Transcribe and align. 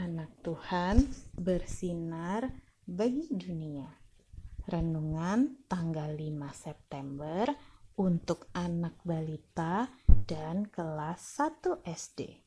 anak 0.00 0.40
Tuhan 0.40 1.04
bersinar 1.36 2.48
bagi 2.88 3.28
dunia. 3.28 3.84
Renungan 4.64 5.68
tanggal 5.68 6.16
5 6.16 6.24
September 6.56 7.44
untuk 8.00 8.48
anak 8.56 8.96
balita 9.04 9.92
dan 10.24 10.64
kelas 10.72 11.20
1 11.20 11.84
SD. 11.84 12.40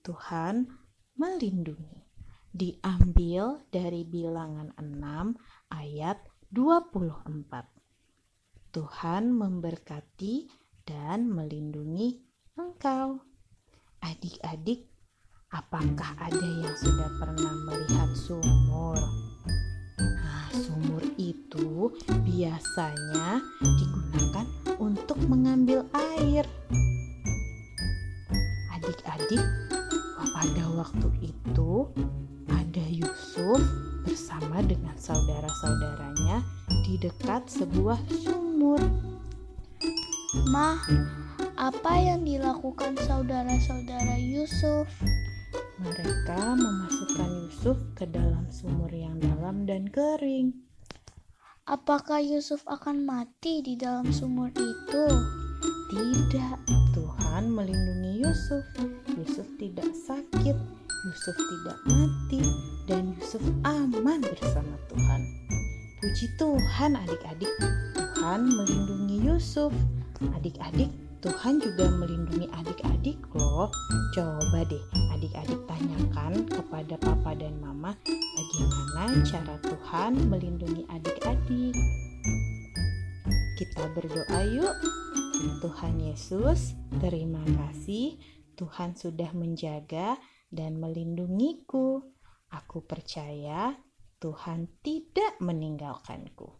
Tuhan 0.00 0.72
melindungi. 1.20 2.00
Diambil 2.48 3.60
dari 3.68 4.08
bilangan 4.08 4.72
6 4.80 5.36
ayat 5.68 6.16
24. 6.48 8.72
Tuhan 8.72 9.36
memberkati 9.36 10.48
dan 10.88 11.28
melindungi 11.28 12.24
engkau. 12.56 13.20
Adik-adik 14.00 14.93
Apakah 15.54 16.18
ada 16.18 16.48
yang 16.66 16.74
sudah 16.74 17.06
pernah 17.22 17.54
melihat 17.70 18.10
sumur? 18.18 18.98
Nah, 20.02 20.50
sumur 20.50 20.98
itu 21.14 21.94
biasanya 22.26 23.38
digunakan 23.62 24.46
untuk 24.82 25.14
mengambil 25.30 25.86
air. 26.18 26.42
Adik-adik, 28.74 29.46
pada 30.34 30.64
waktu 30.74 31.08
itu 31.22 31.86
ada 32.50 32.84
Yusuf 32.90 33.62
bersama 34.02 34.58
dengan 34.58 34.98
saudara-saudaranya 34.98 36.42
di 36.82 36.98
dekat 36.98 37.46
sebuah 37.46 38.02
sumur. 38.10 38.82
Mah, 40.50 40.82
apa 41.54 41.94
yang 42.02 42.26
dilakukan 42.26 42.98
saudara-saudara 43.06 44.18
Yusuf? 44.18 44.90
Mereka 45.82 46.54
memasukkan 46.54 47.30
Yusuf 47.50 47.74
ke 47.98 48.06
dalam 48.06 48.46
sumur 48.46 48.86
yang 48.94 49.18
dalam 49.18 49.66
dan 49.66 49.90
kering. 49.90 50.54
Apakah 51.66 52.22
Yusuf 52.22 52.62
akan 52.70 53.02
mati 53.02 53.58
di 53.58 53.74
dalam 53.74 54.06
sumur 54.14 54.54
itu? 54.54 55.04
Tidak, 55.90 56.56
Tuhan 56.94 57.50
melindungi 57.50 58.22
Yusuf. 58.22 58.62
Yusuf 59.18 59.48
tidak 59.58 59.90
sakit, 60.06 60.54
Yusuf 61.10 61.36
tidak 61.36 61.78
mati, 61.90 62.42
dan 62.86 63.18
Yusuf 63.18 63.42
aman 63.66 64.22
bersama 64.22 64.78
Tuhan. 64.86 65.20
Puji 65.98 66.26
Tuhan, 66.38 66.94
adik-adik, 66.94 67.50
Tuhan 67.98 68.46
melindungi 68.46 69.26
Yusuf. 69.26 69.74
Adik-adik, 70.38 70.92
Tuhan 71.24 71.56
juga 71.56 71.88
melindungi 71.88 72.52
adik-adik 72.52 73.16
loh. 73.32 73.72
Coba 74.12 74.60
deh 74.68 74.84
adik-adik 75.16 75.56
tanyakan 75.64 76.44
kepada 76.44 77.00
papa 77.00 77.32
dan 77.32 77.56
mama 77.64 77.96
bagaimana 78.36 79.24
cara 79.24 79.56
Tuhan 79.64 80.20
melindungi 80.28 80.84
adik-adik. 80.92 81.72
Kita 83.56 83.88
berdoa 83.96 84.40
yuk. 84.52 84.76
Tuhan 85.64 85.96
Yesus, 85.96 86.76
terima 87.00 87.40
kasih 87.56 88.20
Tuhan 88.60 88.92
sudah 88.92 89.32
menjaga 89.32 90.20
dan 90.52 90.76
melindungiku. 90.76 92.04
Aku 92.52 92.84
percaya 92.84 93.72
Tuhan 94.20 94.68
tidak 94.84 95.40
meninggalkanku. 95.40 96.52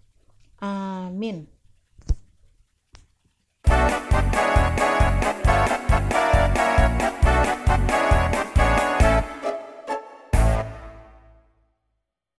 Amin. 0.64 1.53